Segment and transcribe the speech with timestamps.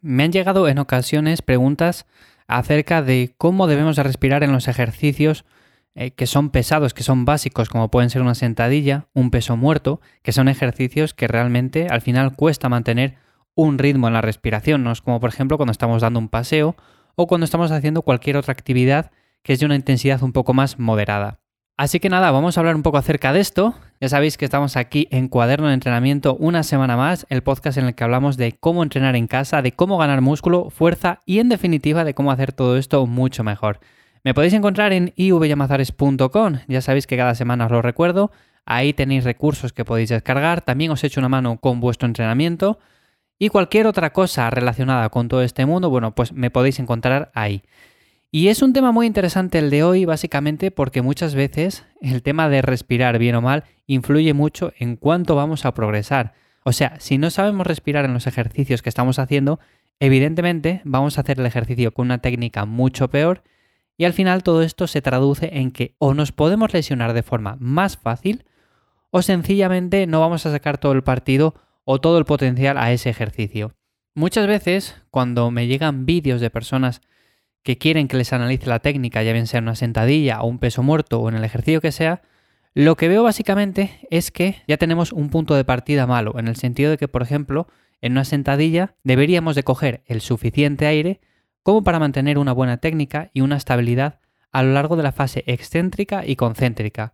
[0.00, 2.06] Me han llegado en ocasiones preguntas
[2.46, 5.44] acerca de cómo debemos de respirar en los ejercicios
[5.94, 10.00] eh, que son pesados, que son básicos, como pueden ser una sentadilla, un peso muerto,
[10.22, 13.16] que son ejercicios que realmente al final cuesta mantener
[13.54, 16.76] un ritmo en la respiración, no es como por ejemplo cuando estamos dando un paseo
[17.16, 19.10] o cuando estamos haciendo cualquier otra actividad
[19.42, 21.40] que es de una intensidad un poco más moderada.
[21.78, 23.76] Así que nada, vamos a hablar un poco acerca de esto.
[24.00, 27.84] Ya sabéis que estamos aquí en Cuaderno de Entrenamiento una semana más, el podcast en
[27.86, 31.48] el que hablamos de cómo entrenar en casa, de cómo ganar músculo, fuerza y en
[31.48, 33.78] definitiva de cómo hacer todo esto mucho mejor.
[34.24, 38.32] Me podéis encontrar en ivyamazares.com, ya sabéis que cada semana os lo recuerdo,
[38.66, 42.80] ahí tenéis recursos que podéis descargar, también os echo una mano con vuestro entrenamiento
[43.38, 47.62] y cualquier otra cosa relacionada con todo este mundo, bueno, pues me podéis encontrar ahí.
[48.30, 52.50] Y es un tema muy interesante el de hoy, básicamente porque muchas veces el tema
[52.50, 56.34] de respirar bien o mal influye mucho en cuánto vamos a progresar.
[56.62, 59.60] O sea, si no sabemos respirar en los ejercicios que estamos haciendo,
[59.98, 63.42] evidentemente vamos a hacer el ejercicio con una técnica mucho peor
[63.96, 67.56] y al final todo esto se traduce en que o nos podemos lesionar de forma
[67.60, 68.44] más fácil
[69.10, 73.08] o sencillamente no vamos a sacar todo el partido o todo el potencial a ese
[73.08, 73.74] ejercicio.
[74.14, 77.00] Muchas veces cuando me llegan vídeos de personas
[77.68, 80.82] que quieren que les analice la técnica, ya bien sea una sentadilla o un peso
[80.82, 82.22] muerto o en el ejercicio que sea,
[82.72, 86.56] lo que veo básicamente es que ya tenemos un punto de partida malo, en el
[86.56, 87.66] sentido de que, por ejemplo,
[88.00, 91.20] en una sentadilla deberíamos de coger el suficiente aire
[91.62, 94.18] como para mantener una buena técnica y una estabilidad
[94.50, 97.12] a lo largo de la fase excéntrica y concéntrica.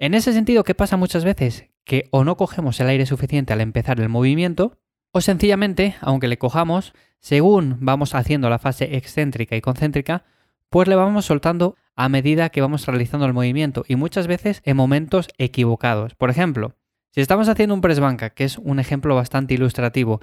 [0.00, 1.66] En ese sentido, ¿qué pasa muchas veces?
[1.84, 4.79] Que o no cogemos el aire suficiente al empezar el movimiento,
[5.12, 10.24] o sencillamente, aunque le cojamos, según vamos haciendo la fase excéntrica y concéntrica,
[10.68, 14.76] pues le vamos soltando a medida que vamos realizando el movimiento y muchas veces en
[14.76, 16.14] momentos equivocados.
[16.14, 16.76] Por ejemplo,
[17.10, 20.20] si estamos haciendo un press banca, que es un ejemplo bastante ilustrativo,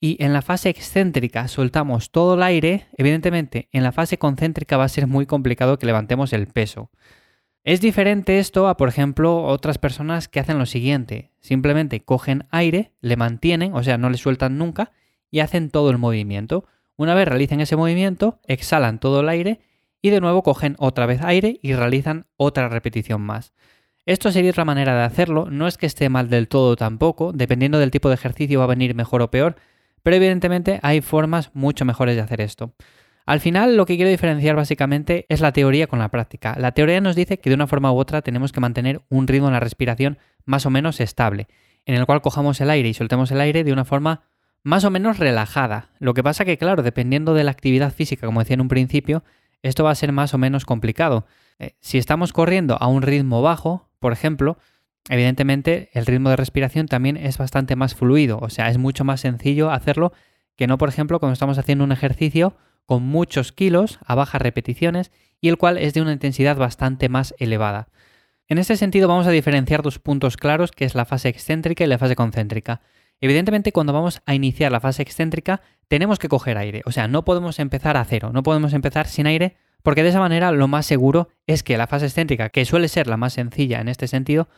[0.00, 4.84] y en la fase excéntrica soltamos todo el aire, evidentemente en la fase concéntrica va
[4.84, 6.90] a ser muy complicado que levantemos el peso.
[7.64, 11.30] Es diferente esto a, por ejemplo, otras personas que hacen lo siguiente.
[11.40, 14.90] Simplemente cogen aire, le mantienen, o sea, no le sueltan nunca,
[15.30, 16.66] y hacen todo el movimiento.
[16.96, 19.60] Una vez realicen ese movimiento, exhalan todo el aire
[20.02, 23.52] y de nuevo cogen otra vez aire y realizan otra repetición más.
[24.06, 27.78] Esto sería otra manera de hacerlo, no es que esté mal del todo tampoco, dependiendo
[27.78, 29.54] del tipo de ejercicio va a venir mejor o peor,
[30.02, 32.74] pero evidentemente hay formas mucho mejores de hacer esto.
[33.24, 36.56] Al final lo que quiero diferenciar básicamente es la teoría con la práctica.
[36.58, 39.46] La teoría nos dice que de una forma u otra tenemos que mantener un ritmo
[39.46, 41.46] en la respiración más o menos estable,
[41.86, 44.22] en el cual cojamos el aire y soltemos el aire de una forma
[44.64, 45.90] más o menos relajada.
[45.98, 49.24] Lo que pasa que, claro, dependiendo de la actividad física, como decía en un principio,
[49.62, 51.26] esto va a ser más o menos complicado.
[51.58, 54.58] Eh, si estamos corriendo a un ritmo bajo, por ejemplo,
[55.08, 59.20] evidentemente el ritmo de respiración también es bastante más fluido, o sea, es mucho más
[59.20, 60.12] sencillo hacerlo
[60.56, 62.56] que no, por ejemplo, cuando estamos haciendo un ejercicio
[62.86, 65.10] con muchos kilos a bajas repeticiones
[65.40, 67.88] y el cual es de una intensidad bastante más elevada.
[68.48, 71.86] En este sentido vamos a diferenciar dos puntos claros que es la fase excéntrica y
[71.86, 72.80] la fase concéntrica.
[73.20, 76.82] Evidentemente, cuando vamos a iniciar la fase excéntrica, tenemos que coger aire.
[76.86, 80.18] O sea, no podemos empezar a cero, no podemos empezar sin aire, porque de esa
[80.18, 83.80] manera lo más seguro es que la fase excéntrica, que suele ser la más sencilla
[83.80, 84.48] en este sentido,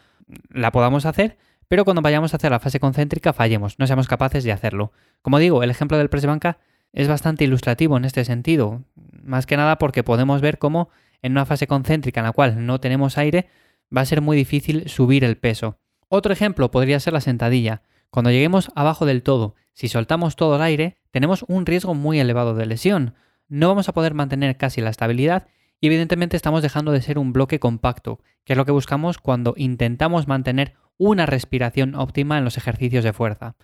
[0.48, 1.36] la podamos hacer,
[1.68, 4.92] pero cuando vayamos a hacer la fase concéntrica fallemos, no seamos capaces de hacerlo.
[5.22, 6.58] Como digo, el ejemplo del press banca
[6.94, 8.84] es bastante ilustrativo en este sentido,
[9.22, 10.90] más que nada porque podemos ver cómo
[11.22, 13.48] en una fase concéntrica en la cual no tenemos aire
[13.94, 15.78] va a ser muy difícil subir el peso.
[16.08, 17.82] Otro ejemplo podría ser la sentadilla.
[18.10, 22.54] Cuando lleguemos abajo del todo, si soltamos todo el aire, tenemos un riesgo muy elevado
[22.54, 23.14] de lesión.
[23.48, 25.48] No vamos a poder mantener casi la estabilidad
[25.80, 29.54] y evidentemente estamos dejando de ser un bloque compacto, que es lo que buscamos cuando
[29.56, 33.56] intentamos mantener una respiración óptima en los ejercicios de fuerza.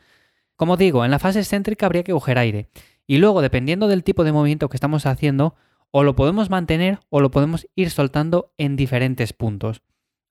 [0.56, 2.68] Como digo, en la fase excéntrica habría que coger aire
[3.10, 5.56] y luego, dependiendo del tipo de movimiento que estamos haciendo,
[5.90, 9.82] o lo podemos mantener o lo podemos ir soltando en diferentes puntos.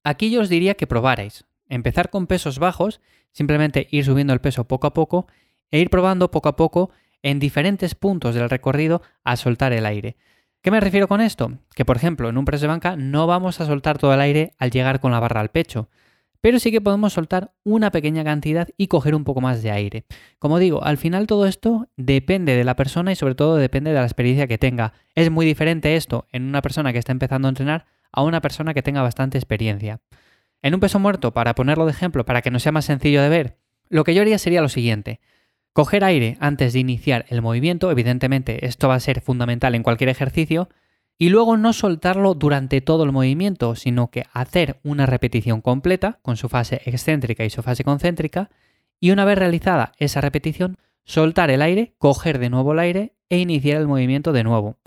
[0.06, 1.44] Aquí yo os diría que probarais.
[1.68, 3.02] Empezar con pesos bajos
[3.32, 5.28] Simplemente ir subiendo el peso poco a poco
[5.72, 6.92] e ir probando poco a poco
[7.22, 10.18] en diferentes puntos del recorrido a soltar el aire.
[10.62, 11.52] ¿Qué me refiero con esto?
[11.76, 14.54] Que por ejemplo en un press de banca no vamos a soltar todo el aire
[14.58, 15.90] al llegar con la barra al pecho,
[16.42, 20.06] pero sí que podemos soltar una pequeña cantidad y coger un poco más de aire.
[20.38, 23.98] Como digo, al final todo esto depende de la persona y sobre todo depende de
[23.98, 24.94] la experiencia que tenga.
[25.16, 28.74] Es muy diferente esto en una persona que está empezando a entrenar a una persona
[28.74, 30.02] que tenga bastante experiencia.
[30.62, 33.30] En un peso muerto, para ponerlo de ejemplo, para que no sea más sencillo de
[33.30, 33.58] ver,
[33.90, 35.20] lo que yo haría sería lo siguiente.
[35.74, 40.10] Coger aire antes de iniciar el movimiento, evidentemente esto va a ser fundamental en cualquier
[40.10, 40.70] ejercicio,
[41.22, 46.38] y luego no soltarlo durante todo el movimiento, sino que hacer una repetición completa con
[46.38, 48.50] su fase excéntrica y su fase concéntrica,
[49.02, 53.38] y una vez realizada esa repetición, soltar el aire, coger de nuevo el aire e
[53.38, 54.78] iniciar el movimiento de nuevo.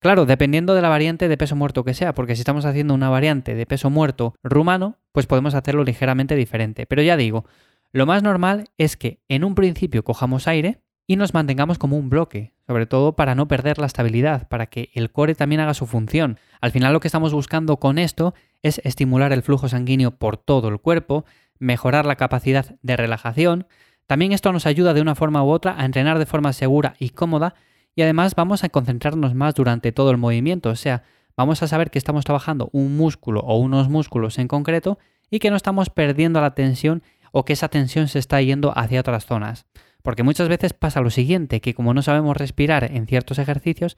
[0.00, 3.08] Claro, dependiendo de la variante de peso muerto que sea, porque si estamos haciendo una
[3.08, 6.86] variante de peso muerto rumano, pues podemos hacerlo ligeramente diferente.
[6.86, 7.44] Pero ya digo,
[7.92, 12.10] lo más normal es que en un principio cojamos aire y nos mantengamos como un
[12.10, 15.86] bloque, sobre todo para no perder la estabilidad, para que el core también haga su
[15.86, 16.38] función.
[16.60, 20.68] Al final lo que estamos buscando con esto es estimular el flujo sanguíneo por todo
[20.68, 21.24] el cuerpo,
[21.58, 23.66] mejorar la capacidad de relajación.
[24.06, 27.10] También esto nos ayuda de una forma u otra a entrenar de forma segura y
[27.10, 27.54] cómoda
[27.94, 31.02] y además vamos a concentrarnos más durante todo el movimiento, o sea,
[31.34, 34.98] vamos a saber que estamos trabajando un músculo o unos músculos en concreto
[35.30, 37.02] y que no estamos perdiendo la tensión
[37.32, 39.66] o que esa tensión se está yendo hacia otras zonas.
[40.06, 43.96] Porque muchas veces pasa lo siguiente, que como no sabemos respirar en ciertos ejercicios,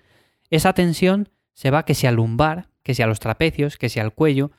[0.48, 4.04] esa tensión se va que sea al lumbar, que sea a los trapecios, que sea
[4.04, 4.50] al cuello,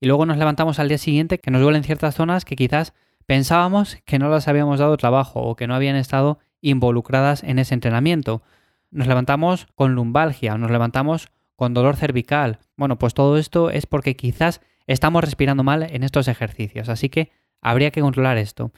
[0.00, 2.92] y luego nos levantamos al día siguiente que nos duelen ciertas zonas que quizás
[3.24, 7.72] pensábamos que no las habíamos dado trabajo o que no habían estado involucradas en ese
[7.72, 8.42] entrenamiento.
[8.90, 12.58] Nos levantamos con lumbalgia, nos levantamos con dolor cervical.
[12.76, 17.32] Bueno, pues todo esto es porque quizás estamos respirando mal en estos ejercicios, así que
[17.62, 18.72] habría que controlar esto.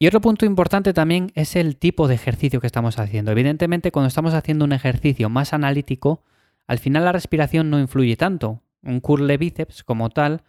[0.00, 3.32] Y otro punto importante también es el tipo de ejercicio que estamos haciendo.
[3.32, 6.22] Evidentemente, cuando estamos haciendo un ejercicio más analítico,
[6.68, 8.62] al final la respiración no influye tanto.
[8.82, 10.42] Un curl de bíceps como tal,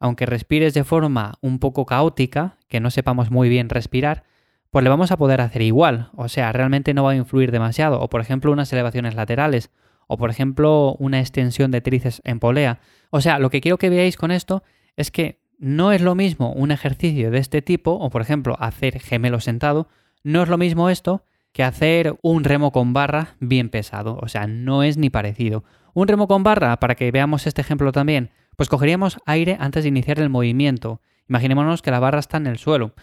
[0.00, 4.24] aunque respires de forma un poco caótica, que no sepamos muy bien respirar,
[4.70, 6.10] pues le vamos a poder hacer igual.
[6.16, 8.00] O sea, realmente no va a influir demasiado.
[8.00, 9.70] O por ejemplo, unas elevaciones laterales.
[10.08, 12.80] O por ejemplo, una extensión de tríceps en polea.
[13.10, 14.64] O sea, lo que quiero que veáis con esto
[14.96, 19.00] es que no es lo mismo un ejercicio de este tipo, o por ejemplo hacer
[19.00, 19.88] gemelo sentado,
[20.22, 24.46] no es lo mismo esto que hacer un remo con barra bien pesado, o sea,
[24.46, 25.64] no es ni parecido.
[25.94, 29.88] Un remo con barra, para que veamos este ejemplo también, pues cogeríamos aire antes de
[29.88, 31.00] iniciar el movimiento.
[31.28, 32.94] Imaginémonos que la barra está en el suelo.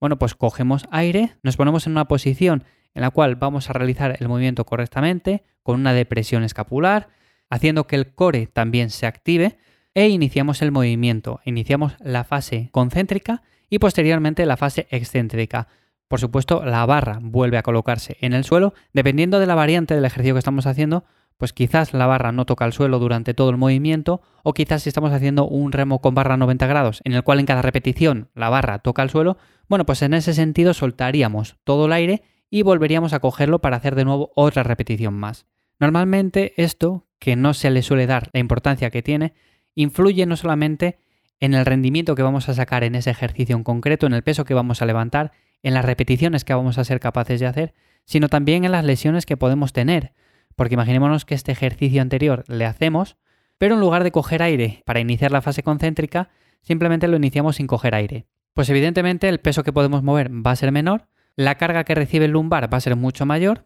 [0.00, 2.62] Bueno, pues cogemos aire, nos ponemos en una posición
[2.94, 7.08] en la cual vamos a realizar el movimiento correctamente, con una depresión escapular,
[7.50, 9.58] haciendo que el core también se active,
[9.96, 11.40] e iniciamos el movimiento.
[11.46, 15.68] Iniciamos la fase concéntrica y posteriormente la fase excéntrica.
[16.06, 18.74] Por supuesto, la barra vuelve a colocarse en el suelo.
[18.92, 21.04] Dependiendo de la variante del ejercicio que estamos haciendo,
[21.38, 24.90] pues quizás la barra no toca el suelo durante todo el movimiento o quizás si
[24.90, 28.50] estamos haciendo un remo con barra 90 grados en el cual en cada repetición la
[28.50, 33.14] barra toca el suelo, bueno, pues en ese sentido soltaríamos todo el aire y volveríamos
[33.14, 35.46] a cogerlo para hacer de nuevo otra repetición más.
[35.80, 39.32] Normalmente esto, que no se le suele dar la importancia que tiene,
[39.76, 40.98] influye no solamente
[41.38, 44.44] en el rendimiento que vamos a sacar en ese ejercicio en concreto, en el peso
[44.44, 45.32] que vamos a levantar,
[45.62, 47.74] en las repeticiones que vamos a ser capaces de hacer,
[48.04, 50.12] sino también en las lesiones que podemos tener.
[50.56, 53.16] Porque imaginémonos que este ejercicio anterior le hacemos,
[53.58, 56.30] pero en lugar de coger aire para iniciar la fase concéntrica,
[56.62, 58.26] simplemente lo iniciamos sin coger aire.
[58.54, 62.24] Pues evidentemente el peso que podemos mover va a ser menor, la carga que recibe
[62.24, 63.64] el lumbar va a ser mucho mayor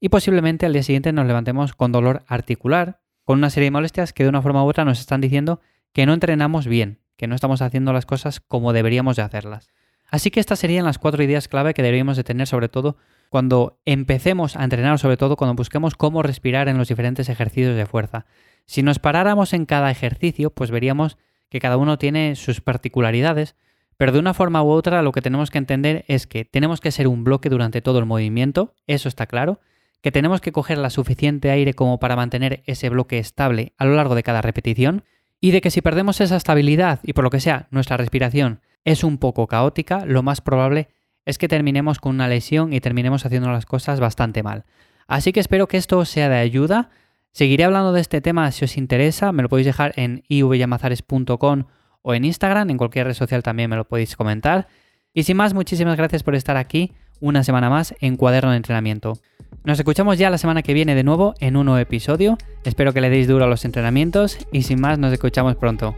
[0.00, 4.12] y posiblemente al día siguiente nos levantemos con dolor articular, con una serie de molestias
[4.12, 5.60] que de una forma u otra nos están diciendo
[5.92, 9.70] que no entrenamos bien, que no estamos haciendo las cosas como deberíamos de hacerlas.
[10.08, 12.96] Así que estas serían las cuatro ideas clave que deberíamos de tener sobre todo
[13.28, 17.86] cuando empecemos a entrenar, sobre todo cuando busquemos cómo respirar en los diferentes ejercicios de
[17.86, 18.26] fuerza.
[18.66, 21.16] Si nos paráramos en cada ejercicio, pues veríamos
[21.50, 23.54] que cada uno tiene sus particularidades,
[23.96, 26.90] pero de una forma u otra lo que tenemos que entender es que tenemos que
[26.90, 29.60] ser un bloque durante todo el movimiento, eso está claro,
[30.02, 33.94] que tenemos que coger la suficiente aire como para mantener ese bloque estable a lo
[33.94, 35.04] largo de cada repetición
[35.40, 39.04] y de que si perdemos esa estabilidad y por lo que sea nuestra respiración es
[39.04, 40.88] un poco caótica, lo más probable
[41.26, 44.64] es que terminemos con una lesión y terminemos haciendo las cosas bastante mal.
[45.06, 46.90] Así que espero que esto sea de ayuda.
[47.32, 51.64] Seguiré hablando de este tema si os interesa, me lo podéis dejar en ivyamazares.com
[52.02, 54.68] o en Instagram, en cualquier red social también me lo podéis comentar.
[55.12, 59.18] Y sin más, muchísimas gracias por estar aquí una semana más en Cuaderno de Entrenamiento.
[59.64, 62.38] Nos escuchamos ya la semana que viene de nuevo en un nuevo episodio.
[62.64, 65.94] Espero que le deis duro a los entrenamientos y sin más nos escuchamos pronto.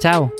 [0.00, 0.32] ¡Chao!